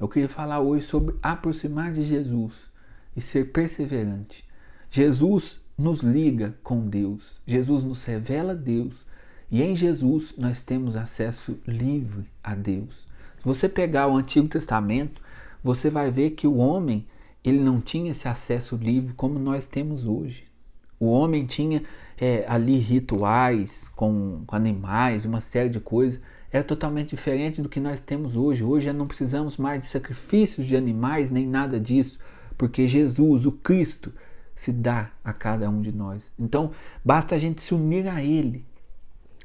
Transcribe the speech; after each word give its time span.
Eu 0.00 0.08
queria 0.08 0.28
falar 0.28 0.60
hoje 0.60 0.86
sobre 0.86 1.16
aproximar 1.20 1.92
de 1.92 2.04
Jesus 2.04 2.70
e 3.16 3.20
ser 3.20 3.52
perseverante. 3.52 4.44
Jesus 4.90 5.60
nos 5.76 6.00
liga 6.00 6.56
com 6.62 6.86
Deus, 6.86 7.40
Jesus 7.46 7.82
nos 7.82 8.04
revela 8.04 8.54
Deus 8.54 9.04
e 9.50 9.60
em 9.62 9.74
Jesus 9.74 10.34
nós 10.38 10.62
temos 10.62 10.94
acesso 10.94 11.58
livre 11.66 12.24
a 12.42 12.54
Deus. 12.54 13.06
Se 13.38 13.44
você 13.44 13.68
pegar 13.68 14.06
o 14.06 14.16
Antigo 14.16 14.46
Testamento, 14.46 15.20
você 15.62 15.90
vai 15.90 16.10
ver 16.10 16.30
que 16.30 16.46
o 16.46 16.56
homem 16.56 17.06
ele 17.42 17.60
não 17.60 17.80
tinha 17.80 18.10
esse 18.10 18.28
acesso 18.28 18.76
livre 18.76 19.14
como 19.14 19.38
nós 19.38 19.66
temos 19.66 20.06
hoje. 20.06 20.46
O 21.00 21.06
homem 21.06 21.46
tinha 21.46 21.82
é, 22.16 22.44
ali 22.48 22.76
rituais 22.76 23.88
com, 23.88 24.42
com 24.46 24.56
animais, 24.56 25.24
uma 25.24 25.40
série 25.40 25.68
de 25.68 25.80
coisas. 25.80 26.20
É 26.50 26.62
totalmente 26.62 27.10
diferente 27.10 27.60
do 27.60 27.68
que 27.68 27.78
nós 27.78 28.00
temos 28.00 28.34
hoje. 28.34 28.64
Hoje 28.64 28.90
não 28.92 29.06
precisamos 29.06 29.56
mais 29.58 29.82
de 29.82 29.86
sacrifícios 29.86 30.66
de 30.66 30.76
animais 30.76 31.30
nem 31.30 31.46
nada 31.46 31.78
disso, 31.78 32.18
porque 32.56 32.88
Jesus, 32.88 33.44
o 33.44 33.52
Cristo, 33.52 34.12
se 34.54 34.72
dá 34.72 35.10
a 35.22 35.32
cada 35.32 35.68
um 35.68 35.82
de 35.82 35.92
nós. 35.92 36.32
Então, 36.38 36.72
basta 37.04 37.34
a 37.34 37.38
gente 37.38 37.60
se 37.60 37.74
unir 37.74 38.08
a 38.08 38.22
Ele 38.22 38.64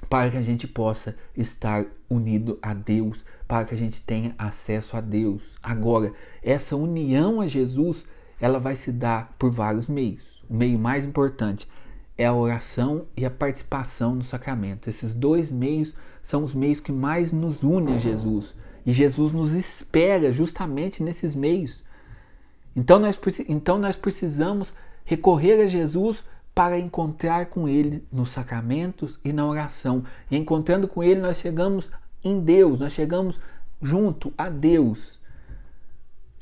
para 0.09 0.29
que 0.29 0.37
a 0.37 0.41
gente 0.41 0.67
possa 0.67 1.15
estar 1.35 1.85
unido 2.09 2.57
a 2.61 2.73
Deus, 2.73 3.25
para 3.47 3.65
que 3.65 3.73
a 3.73 3.77
gente 3.77 4.01
tenha 4.01 4.33
acesso 4.37 4.95
a 4.95 5.01
Deus. 5.01 5.55
Agora, 5.61 6.13
essa 6.41 6.75
união 6.75 7.41
a 7.41 7.47
Jesus, 7.47 8.05
ela 8.39 8.59
vai 8.59 8.75
se 8.75 8.91
dar 8.91 9.35
por 9.37 9.51
vários 9.51 9.87
meios. 9.87 10.43
O 10.49 10.55
meio 10.55 10.77
mais 10.79 11.05
importante 11.05 11.67
é 12.17 12.25
a 12.25 12.33
oração 12.33 13.05
e 13.17 13.25
a 13.25 13.31
participação 13.31 14.15
no 14.15 14.23
sacramento. 14.23 14.87
Esses 14.87 15.13
dois 15.13 15.51
meios 15.51 15.93
são 16.21 16.43
os 16.43 16.53
meios 16.53 16.79
que 16.79 16.91
mais 16.91 17.31
nos 17.31 17.63
unem 17.63 17.95
a 17.95 17.97
Jesus. 17.97 18.53
E 18.85 18.93
Jesus 18.93 19.31
nos 19.31 19.53
espera 19.53 20.31
justamente 20.31 21.01
nesses 21.01 21.33
meios. 21.33 21.83
Então 22.75 22.99
nós, 22.99 23.19
então 23.47 23.77
nós 23.77 23.95
precisamos 23.95 24.73
recorrer 25.05 25.63
a 25.63 25.67
Jesus 25.67 26.23
para 26.53 26.77
encontrar 26.77 27.47
com 27.47 27.67
Ele 27.67 28.05
nos 28.11 28.29
sacramentos 28.29 29.19
e 29.23 29.33
na 29.33 29.45
oração. 29.45 30.03
E 30.29 30.37
encontrando 30.37 30.87
com 30.87 31.03
Ele, 31.03 31.19
nós 31.19 31.39
chegamos 31.39 31.89
em 32.23 32.39
Deus, 32.39 32.79
nós 32.79 32.93
chegamos 32.93 33.39
junto 33.81 34.31
a 34.37 34.49
Deus. 34.49 35.19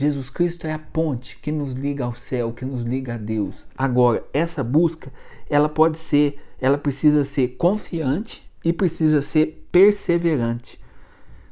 Jesus 0.02 0.31
Cristo 0.31 0.66
é 0.66 0.73
a 0.73 0.80
ponte 0.80 1.38
que 1.38 1.52
nos 1.52 1.73
liga 1.73 2.03
ao 2.03 2.16
céu, 2.16 2.52
que 2.52 2.66
nos 2.66 2.81
liga 2.81 3.13
a 3.13 3.17
Deus. 3.17 3.67
Agora, 3.77 4.25
essa 4.33 4.63
busca, 4.63 5.13
ela 5.47 5.69
pode 5.69 5.99
ser, 5.99 6.39
ela 6.59 6.75
precisa 6.75 7.23
ser 7.23 7.49
confiante 7.49 8.44
e 8.66 8.73
precisa 8.73 9.22
ser 9.22 9.67
perseverante. 9.72 10.79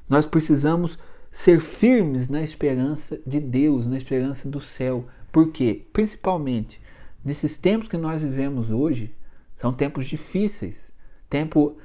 Nós 0.10 0.26
precisamos 0.26 0.98
ser 1.32 1.60
firmes 1.60 2.28
na 2.28 2.42
esperança 2.42 3.22
de 3.24 3.40
Deus, 3.40 3.86
na 3.86 3.98
esperança 3.98 4.50
do 4.50 4.60
céu. 4.60 5.06
Por 5.32 5.52
quê? 5.52 5.86
Principalmente 5.94 6.82
nesses 7.24 7.56
tempos 7.56 7.88
que 7.88 7.98
nós 7.98 8.24
vivemos 8.24 8.72
hoje, 8.72 9.16
são 9.56 9.72
tempos 9.72 10.06
difíceis. 10.06 10.92
Tempo 11.30 11.78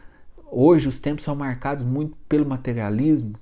hoje 0.51 0.89
os 0.89 0.99
tempos 0.99 1.25
são 1.25 1.35
marcados 1.35 1.85
muito 1.85 2.17
pelo 2.27 2.47
materialismo, 2.47 3.35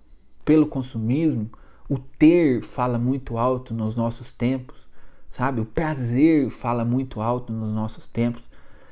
pelo 0.44 0.66
consumismo. 0.66 1.48
O 1.88 1.98
ter 1.98 2.62
fala 2.62 2.98
muito 2.98 3.36
alto 3.38 3.74
nos 3.74 3.96
nossos 3.96 4.32
tempos, 4.32 4.86
sabe? 5.28 5.60
O 5.60 5.66
prazer 5.66 6.50
fala 6.50 6.84
muito 6.84 7.20
alto 7.20 7.52
nos 7.52 7.72
nossos 7.72 8.06
tempos. 8.06 8.44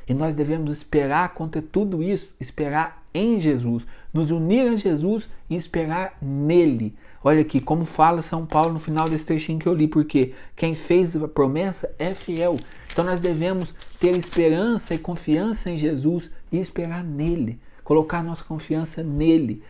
E 0.08 0.14
nós 0.14 0.34
devemos 0.34 0.76
esperar 0.76 1.34
contra 1.34 1.62
tudo 1.62 2.02
isso, 2.02 2.34
esperar 2.40 3.02
em 3.14 3.40
Jesus, 3.40 3.86
nos 4.12 4.30
unir 4.30 4.68
a 4.68 4.76
Jesus 4.76 5.28
e 5.48 5.54
esperar 5.56 6.16
nele. 6.20 6.96
Olha 7.22 7.42
aqui 7.42 7.60
como 7.60 7.84
fala 7.84 8.22
São 8.22 8.46
Paulo 8.46 8.72
no 8.72 8.78
final 8.78 9.08
desse 9.08 9.26
trechinho 9.26 9.58
que 9.58 9.66
eu 9.66 9.74
li, 9.74 9.86
porque 9.86 10.32
quem 10.56 10.74
fez 10.74 11.14
a 11.14 11.28
promessa 11.28 11.94
é 11.98 12.14
fiel. 12.14 12.58
Então 12.90 13.04
nós 13.04 13.20
devemos 13.20 13.74
ter 13.98 14.16
esperança 14.16 14.94
e 14.94 14.98
confiança 14.98 15.70
em 15.70 15.78
Jesus 15.78 16.30
e 16.50 16.58
esperar 16.58 17.04
nele, 17.04 17.60
colocar 17.84 18.22
nossa 18.22 18.42
confiança 18.42 19.02
nele, 19.02 19.62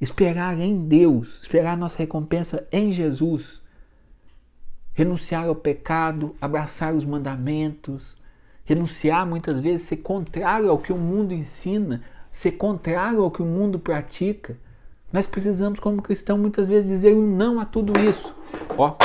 esperar 0.00 0.58
em 0.58 0.86
Deus, 0.86 1.40
esperar 1.42 1.76
nossa 1.76 1.98
recompensa 1.98 2.66
em 2.70 2.92
Jesus, 2.92 3.62
renunciar 4.92 5.46
ao 5.46 5.54
pecado, 5.54 6.34
abraçar 6.40 6.94
os 6.94 7.04
mandamentos, 7.04 8.16
renunciar 8.64 9.26
muitas 9.26 9.62
vezes, 9.62 9.86
ser 9.86 9.98
contrário 9.98 10.70
ao 10.70 10.78
que 10.78 10.92
o 10.92 10.98
mundo 10.98 11.32
ensina, 11.32 12.02
ser 12.32 12.52
contrário 12.52 13.22
ao 13.22 13.30
que 13.30 13.42
o 13.42 13.46
mundo 13.46 13.78
pratica. 13.78 14.58
Nós 15.12 15.26
precisamos, 15.26 15.78
como 15.78 16.02
cristão, 16.02 16.36
muitas 16.36 16.68
vezes 16.68 16.88
dizer 16.88 17.14
um 17.14 17.26
não 17.26 17.60
a 17.60 17.64
tudo 17.64 17.98
isso. 18.00 18.34
Ó, 18.76 18.96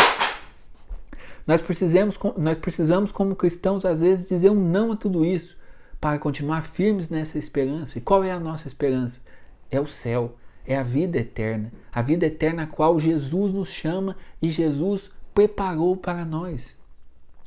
nós 1.46 1.62
precisamos, 1.62 2.18
nós 2.38 2.57
precisamos, 2.57 3.12
como 3.12 3.35
cristãos, 3.35 3.85
às 3.85 4.01
vezes 4.01 4.28
dizer 4.28 4.50
um 4.50 4.56
não 4.56 4.91
a 4.91 4.96
tudo 4.96 5.25
isso 5.25 5.57
para 6.00 6.18
continuar 6.18 6.63
firmes 6.63 7.09
nessa 7.09 7.38
esperança. 7.38 7.97
E 7.97 8.01
qual 8.01 8.24
é 8.24 8.31
a 8.31 8.40
nossa 8.40 8.68
esperança? 8.68 9.22
É 9.69 9.80
o 9.80 9.85
céu, 9.85 10.35
é 10.66 10.78
a 10.78 10.84
vida 10.84 11.18
eterna. 11.18 11.72
A 11.92 12.02
vida 12.02 12.26
eterna 12.26 12.64
a 12.64 12.68
qual 12.68 13.00
Jesus 13.00 13.54
nos 13.54 13.70
chama 13.70 14.16
e 14.42 14.52
Jesus 14.52 15.12
preparou 15.34 15.96
para 15.96 16.26
nós. 16.26 16.76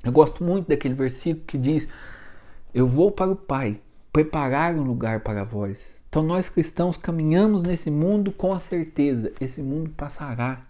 Eu 0.02 0.12
gosto 0.12 0.44
muito 0.44 0.68
daquele 0.68 0.94
versículo 0.94 1.46
que 1.46 1.58
diz: 1.58 1.88
Eu 2.72 2.86
vou 2.86 3.10
para 3.10 3.30
o 3.30 3.36
Pai 3.36 3.80
preparar 4.12 4.74
um 4.74 4.82
lugar 4.82 5.20
para 5.20 5.44
vós. 5.44 6.00
Então 6.08 6.22
nós 6.22 6.48
cristãos 6.48 6.96
caminhamos 6.96 7.62
nesse 7.62 7.90
mundo 7.90 8.30
com 8.30 8.52
a 8.52 8.58
certeza, 8.58 9.32
esse 9.40 9.62
mundo 9.62 9.90
passará. 9.90 10.64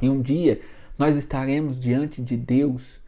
E 0.00 0.08
um 0.08 0.20
dia 0.20 0.60
nós 0.98 1.16
estaremos 1.16 1.78
diante 1.78 2.22
de 2.22 2.36
Deus. 2.36 3.00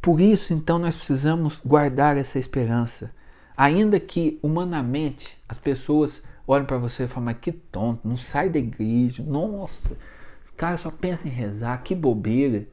Por 0.00 0.20
isso, 0.20 0.52
então, 0.52 0.78
nós 0.78 0.96
precisamos 0.96 1.60
guardar 1.64 2.16
essa 2.16 2.38
esperança. 2.38 3.12
Ainda 3.56 4.00
que 4.00 4.38
humanamente 4.42 5.38
as 5.48 5.58
pessoas 5.58 6.22
olhem 6.46 6.66
para 6.66 6.78
você 6.78 7.04
e 7.04 7.08
falem, 7.08 7.26
mas 7.26 7.38
que 7.40 7.52
tonto, 7.52 8.06
não 8.06 8.16
sai 8.16 8.48
da 8.48 8.58
igreja, 8.58 9.22
nossa, 9.22 9.96
os 10.42 10.50
caras 10.50 10.80
só 10.80 10.90
pensam 10.90 11.30
em 11.30 11.34
rezar, 11.34 11.82
que 11.82 11.94
bobeira. 11.94 12.66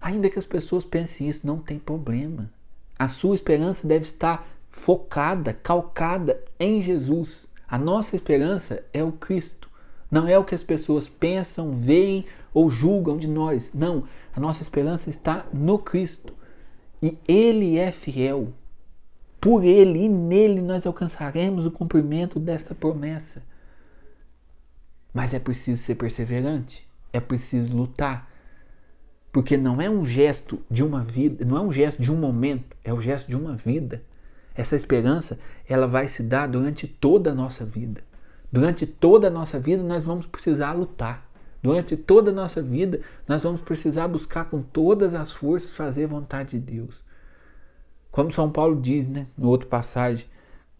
Ainda 0.00 0.30
que 0.30 0.38
as 0.38 0.46
pessoas 0.46 0.84
pensem 0.84 1.28
isso, 1.28 1.46
não 1.46 1.58
tem 1.58 1.78
problema. 1.78 2.50
A 2.98 3.08
sua 3.08 3.34
esperança 3.34 3.86
deve 3.86 4.04
estar 4.04 4.46
focada, 4.70 5.52
calcada 5.52 6.42
em 6.58 6.80
Jesus. 6.82 7.48
A 7.68 7.78
nossa 7.78 8.14
esperança 8.14 8.84
é 8.92 9.02
o 9.02 9.12
Cristo. 9.12 9.70
Não 10.10 10.28
é 10.28 10.38
o 10.38 10.44
que 10.44 10.54
as 10.54 10.62
pessoas 10.62 11.08
pensam, 11.08 11.70
veem 11.70 12.24
ou 12.54 12.70
julgam 12.70 13.16
de 13.16 13.26
nós. 13.26 13.72
Não, 13.74 14.04
a 14.34 14.40
nossa 14.40 14.62
esperança 14.62 15.10
está 15.10 15.46
no 15.52 15.78
Cristo. 15.78 16.32
E 17.02 17.18
Ele 17.26 17.78
é 17.78 17.90
fiel. 17.90 18.52
Por 19.46 19.62
Ele 19.62 20.00
e 20.00 20.08
nele 20.08 20.60
nós 20.60 20.84
alcançaremos 20.88 21.66
o 21.66 21.70
cumprimento 21.70 22.40
desta 22.40 22.74
promessa. 22.74 23.44
Mas 25.14 25.34
é 25.34 25.38
preciso 25.38 25.80
ser 25.80 25.94
perseverante, 25.94 26.84
é 27.12 27.20
preciso 27.20 27.76
lutar. 27.76 28.28
Porque 29.30 29.56
não 29.56 29.80
é 29.80 29.88
um 29.88 30.04
gesto 30.04 30.58
de 30.68 30.82
uma 30.82 31.00
vida, 31.00 31.44
não 31.44 31.56
é 31.56 31.60
um 31.60 31.70
gesto 31.70 32.02
de 32.02 32.10
um 32.10 32.16
momento, 32.16 32.76
é 32.82 32.92
o 32.92 33.00
gesto 33.00 33.28
de 33.28 33.36
uma 33.36 33.54
vida. 33.54 34.02
Essa 34.52 34.74
esperança, 34.74 35.38
ela 35.68 35.86
vai 35.86 36.08
se 36.08 36.24
dar 36.24 36.48
durante 36.48 36.88
toda 36.88 37.30
a 37.30 37.34
nossa 37.34 37.64
vida. 37.64 38.02
Durante 38.50 38.84
toda 38.84 39.28
a 39.28 39.30
nossa 39.30 39.60
vida 39.60 39.84
nós 39.84 40.02
vamos 40.02 40.26
precisar 40.26 40.72
lutar. 40.72 41.24
Durante 41.62 41.96
toda 41.96 42.32
a 42.32 42.34
nossa 42.34 42.60
vida 42.60 43.00
nós 43.28 43.44
vamos 43.44 43.60
precisar 43.60 44.08
buscar 44.08 44.46
com 44.46 44.60
todas 44.60 45.14
as 45.14 45.30
forças 45.30 45.72
fazer 45.72 46.06
a 46.06 46.08
vontade 46.08 46.58
de 46.58 46.78
Deus. 46.78 47.05
Como 48.16 48.32
São 48.32 48.50
Paulo 48.50 48.80
diz, 48.80 49.06
né, 49.06 49.26
no 49.36 49.50
outro 49.50 49.68
passagem, 49.68 50.24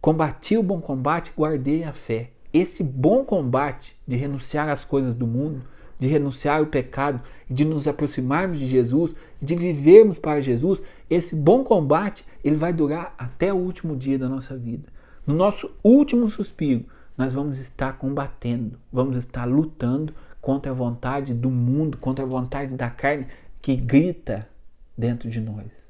combati 0.00 0.56
o 0.56 0.62
bom 0.62 0.80
combate, 0.80 1.34
guardei 1.36 1.84
a 1.84 1.92
fé. 1.92 2.30
Esse 2.50 2.82
bom 2.82 3.26
combate 3.26 3.94
de 4.08 4.16
renunciar 4.16 4.70
às 4.70 4.86
coisas 4.86 5.14
do 5.14 5.26
mundo, 5.26 5.62
de 5.98 6.06
renunciar 6.06 6.60
ao 6.60 6.64
pecado 6.64 7.20
de 7.46 7.62
nos 7.66 7.86
aproximarmos 7.86 8.58
de 8.58 8.66
Jesus, 8.66 9.14
de 9.38 9.54
vivermos 9.54 10.18
para 10.18 10.40
Jesus, 10.40 10.80
esse 11.10 11.36
bom 11.36 11.62
combate, 11.62 12.24
ele 12.42 12.56
vai 12.56 12.72
durar 12.72 13.14
até 13.18 13.52
o 13.52 13.56
último 13.56 13.94
dia 13.94 14.18
da 14.18 14.30
nossa 14.30 14.56
vida. 14.56 14.88
No 15.26 15.34
nosso 15.34 15.70
último 15.84 16.30
suspiro, 16.30 16.86
nós 17.18 17.34
vamos 17.34 17.58
estar 17.58 17.98
combatendo, 17.98 18.78
vamos 18.90 19.14
estar 19.14 19.44
lutando 19.44 20.14
contra 20.40 20.72
a 20.72 20.74
vontade 20.74 21.34
do 21.34 21.50
mundo, 21.50 21.98
contra 21.98 22.24
a 22.24 22.28
vontade 22.28 22.74
da 22.74 22.88
carne 22.88 23.26
que 23.60 23.76
grita 23.76 24.48
dentro 24.96 25.28
de 25.28 25.38
nós. 25.38 25.86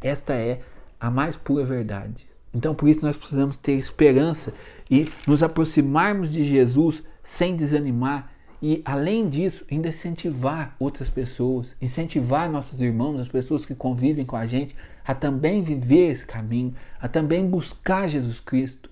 Esta 0.00 0.34
é 0.34 0.60
a 1.00 1.10
mais 1.10 1.36
pura 1.36 1.64
verdade. 1.64 2.26
Então, 2.54 2.74
por 2.74 2.88
isso, 2.88 3.04
nós 3.04 3.16
precisamos 3.16 3.56
ter 3.56 3.72
esperança 3.72 4.52
e 4.90 5.06
nos 5.26 5.42
aproximarmos 5.42 6.30
de 6.30 6.44
Jesus 6.44 7.02
sem 7.22 7.54
desanimar 7.54 8.32
e, 8.62 8.80
além 8.84 9.28
disso, 9.28 9.64
ainda 9.70 9.88
incentivar 9.88 10.74
outras 10.78 11.08
pessoas, 11.08 11.76
incentivar 11.80 12.50
nossos 12.50 12.80
irmãos, 12.80 13.20
as 13.20 13.28
pessoas 13.28 13.66
que 13.66 13.74
convivem 13.74 14.24
com 14.24 14.36
a 14.36 14.46
gente, 14.46 14.74
a 15.04 15.14
também 15.14 15.60
viver 15.60 16.10
esse 16.10 16.24
caminho, 16.24 16.74
a 16.98 17.06
também 17.06 17.46
buscar 17.46 18.08
Jesus 18.08 18.40
Cristo. 18.40 18.90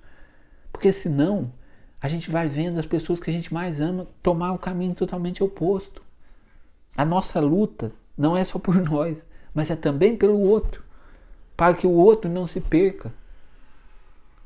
Porque 0.70 0.92
senão, 0.92 1.50
a 2.00 2.08
gente 2.08 2.30
vai 2.30 2.48
vendo 2.48 2.78
as 2.78 2.84
pessoas 2.84 3.18
que 3.18 3.30
a 3.30 3.32
gente 3.32 3.54
mais 3.54 3.80
ama 3.80 4.06
tomar 4.22 4.52
o 4.52 4.58
caminho 4.58 4.94
totalmente 4.94 5.42
oposto. 5.42 6.02
A 6.94 7.04
nossa 7.04 7.40
luta 7.40 7.90
não 8.16 8.36
é 8.36 8.44
só 8.44 8.58
por 8.58 8.76
nós, 8.84 9.26
mas 9.54 9.70
é 9.70 9.76
também 9.76 10.16
pelo 10.16 10.38
outro, 10.38 10.83
para 11.56 11.74
que 11.74 11.86
o 11.86 11.92
outro 11.92 12.30
não 12.30 12.46
se 12.46 12.60
perca. 12.60 13.12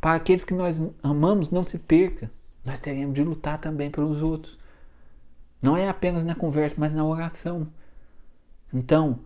Para 0.01 0.15
aqueles 0.15 0.45
que 0.45 0.55
nós 0.55 0.81
amamos 1.03 1.51
não 1.51 1.65
se 1.65 1.79
perca. 1.79 2.31
Nós 2.65 2.79
teremos 2.79 3.15
de 3.15 3.23
lutar 3.23 3.59
também 3.59 3.91
pelos 3.91 4.23
outros. 4.23 4.59
Não 5.61 5.77
é 5.77 5.89
apenas 5.89 6.25
na 6.25 6.35
conversa, 6.35 6.77
mas 6.79 6.95
na 6.95 7.05
oração. 7.05 7.67
Então, 8.73 9.21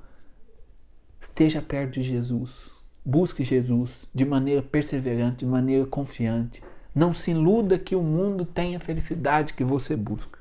esteja 1.20 1.61
perto 1.61 1.94
de 1.94 2.02
Jesus. 2.02 2.70
Busque 3.05 3.43
Jesus 3.44 4.06
de 4.14 4.25
maneira 4.25 4.62
perseverante, 4.62 5.38
de 5.38 5.46
maneira 5.46 5.85
confiante. 5.87 6.62
Não 6.94 7.12
se 7.12 7.32
iluda 7.32 7.78
que 7.78 7.96
o 7.96 8.02
mundo 8.02 8.44
tem 8.44 8.76
a 8.76 8.81
felicidade 8.81 9.55
que 9.55 9.64
você 9.64 9.96
busca. 9.96 10.38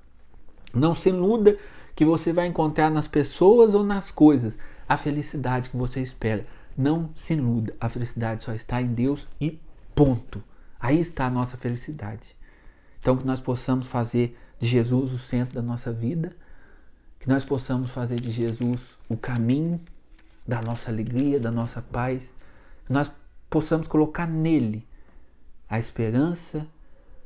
Não 0.73 0.93
se 0.93 1.09
iluda 1.09 1.57
que 1.95 2.05
você 2.05 2.31
vai 2.31 2.47
encontrar 2.47 2.89
nas 2.89 3.07
pessoas 3.07 3.73
ou 3.73 3.83
nas 3.83 4.11
coisas 4.11 4.57
a 4.87 4.95
felicidade 4.95 5.69
que 5.69 5.77
você 5.77 6.01
espera. 6.01 6.45
Não 6.77 7.09
se 7.15 7.33
iluda. 7.33 7.73
A 7.79 7.89
felicidade 7.89 8.43
só 8.43 8.53
está 8.53 8.81
em 8.81 8.93
Deus 8.93 9.27
e 9.39 9.59
ponto. 9.95 10.43
Aí 10.79 10.99
está 10.99 11.27
a 11.27 11.29
nossa 11.29 11.57
felicidade. 11.57 12.35
Então, 12.99 13.17
que 13.17 13.25
nós 13.25 13.39
possamos 13.39 13.87
fazer 13.87 14.37
de 14.59 14.67
Jesus 14.67 15.11
o 15.11 15.17
centro 15.17 15.55
da 15.55 15.61
nossa 15.61 15.91
vida, 15.91 16.35
que 17.19 17.27
nós 17.27 17.43
possamos 17.43 17.91
fazer 17.91 18.19
de 18.19 18.31
Jesus 18.31 18.97
o 19.09 19.17
caminho 19.17 19.79
da 20.47 20.61
nossa 20.61 20.91
alegria, 20.91 21.39
da 21.39 21.51
nossa 21.51 21.81
paz, 21.81 22.33
que 22.85 22.93
nós 22.93 23.11
possamos 23.49 23.87
colocar 23.87 24.27
nele 24.27 24.87
a 25.69 25.79
esperança 25.79 26.67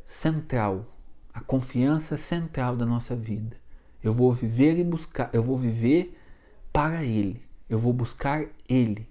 central, 0.05 0.85
a 1.33 1.41
confiança 1.41 2.17
central 2.17 2.75
da 2.77 2.85
nossa 2.85 3.15
vida. 3.15 3.57
Eu 4.03 4.13
vou 4.13 4.31
viver 4.31 4.77
e 4.77 4.83
buscar, 4.83 5.29
eu 5.33 5.41
vou 5.41 5.57
viver 5.57 6.15
para 6.71 7.03
ele. 7.03 7.43
Eu 7.67 7.79
vou 7.79 7.91
buscar 7.91 8.45
ele. 8.69 9.09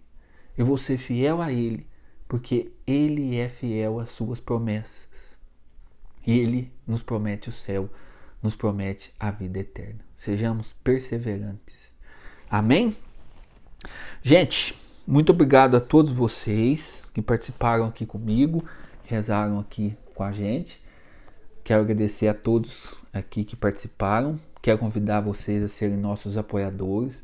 Eu 0.56 0.66
vou 0.66 0.78
ser 0.78 0.98
fiel 0.98 1.42
a 1.42 1.52
ele, 1.52 1.86
porque 2.28 2.72
ele 2.86 3.36
é 3.36 3.48
fiel 3.48 3.98
às 3.98 4.10
suas 4.10 4.40
promessas. 4.40 5.38
E 6.26 6.38
ele 6.38 6.72
nos 6.86 7.02
promete 7.02 7.48
o 7.48 7.52
céu, 7.52 7.90
nos 8.42 8.54
promete 8.54 9.12
a 9.18 9.30
vida 9.30 9.58
eterna. 9.58 10.00
Sejamos 10.16 10.72
perseverantes. 10.84 11.92
Amém? 12.50 12.96
Gente, 14.22 14.74
muito 15.06 15.32
obrigado 15.32 15.76
a 15.76 15.80
todos 15.80 16.10
vocês 16.10 17.10
que 17.12 17.20
participaram 17.20 17.86
aqui 17.86 18.06
comigo, 18.06 18.64
rezaram 19.04 19.58
aqui 19.58 19.96
com 20.14 20.22
a 20.22 20.32
gente. 20.32 20.80
Quero 21.62 21.82
agradecer 21.82 22.28
a 22.28 22.34
todos 22.34 22.94
aqui 23.12 23.44
que 23.44 23.56
participaram. 23.56 24.38
Quero 24.62 24.78
convidar 24.78 25.20
vocês 25.20 25.62
a 25.62 25.68
serem 25.68 25.96
nossos 25.96 26.38
apoiadores, 26.38 27.22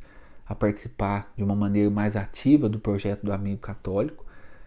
a 0.50 0.54
participar 0.56 1.32
de 1.36 1.44
uma 1.44 1.54
maneira 1.54 1.88
mais 1.88 2.16
ativa 2.16 2.68
do 2.68 2.80
projeto 2.80 3.24
do 3.24 3.32
Amigo 3.32 3.60
Católico. 3.60 4.26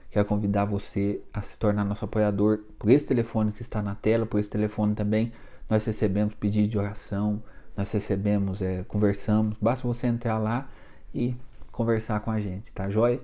Quero 0.09 0.25
convidar 0.25 0.63
você 0.63 1.19
a 1.33 1.41
se 1.41 1.59
tornar 1.59 1.83
nosso 1.83 2.05
apoiador 2.05 2.59
por 2.79 2.89
esse 2.89 3.05
telefone 3.05 3.51
que 3.51 3.61
está 3.61 3.81
na 3.81 3.93
tela, 3.93 4.25
por 4.25 4.39
esse 4.39 4.49
telefone 4.49 4.95
também 4.95 5.33
nós 5.69 5.83
recebemos 5.83 6.33
pedido 6.35 6.69
de 6.69 6.77
oração, 6.77 7.43
nós 7.75 7.91
recebemos, 7.91 8.61
é, 8.61 8.83
conversamos. 8.83 9.57
Basta 9.61 9.85
você 9.85 10.07
entrar 10.07 10.37
lá 10.37 10.69
e 11.13 11.35
conversar 11.69 12.21
com 12.21 12.31
a 12.31 12.39
gente, 12.39 12.73
tá 12.73 12.89
joia? 12.89 13.19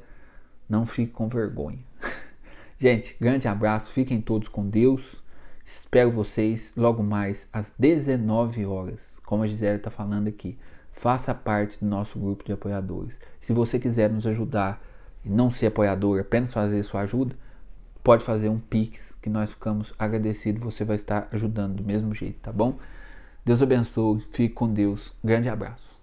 Não 0.68 0.86
fique 0.86 1.14
com 1.14 1.30
vergonha. 1.30 1.80
gente, 2.78 3.16
grande 3.22 3.48
abraço, 3.48 3.90
fiquem 3.90 4.20
todos 4.20 4.50
com 4.50 4.68
Deus. 4.68 5.24
Espero 5.66 6.12
vocês 6.12 6.74
logo 6.76 7.04
mais 7.04 7.48
às 7.54 7.74
19 7.80 8.66
horas, 8.66 9.22
como 9.24 9.44
a 9.44 9.48
Gisele 9.48 9.78
está 9.78 9.90
falando 9.90 10.28
aqui. 10.28 10.60
Faça 11.00 11.34
parte 11.34 11.80
do 11.80 11.86
nosso 11.86 12.20
grupo 12.20 12.44
de 12.44 12.52
apoiadores. 12.52 13.22
Se 13.40 13.54
você 13.54 13.80
quiser 13.80 14.10
nos 14.10 14.28
ajudar 14.28 14.82
e 15.24 15.30
não 15.30 15.50
ser 15.50 15.68
apoiador, 15.68 16.20
apenas 16.20 16.52
fazer 16.52 16.84
sua 16.84 17.04
ajuda, 17.04 17.38
pode 18.04 18.22
fazer 18.22 18.50
um 18.50 18.60
Pix 18.60 19.18
que 19.22 19.30
nós 19.30 19.52
ficamos 19.52 19.94
agradecidos. 19.98 20.62
Você 20.62 20.84
vai 20.84 20.98
estar 20.98 21.30
ajudando 21.32 21.76
do 21.76 21.86
mesmo 21.86 22.14
jeito, 22.14 22.42
tá 22.42 22.52
bom? 22.52 22.78
Deus 23.46 23.62
abençoe, 23.62 24.28
fique 24.34 24.54
com 24.54 24.68
Deus. 24.68 25.14
Grande 25.24 25.48
abraço. 25.48 25.99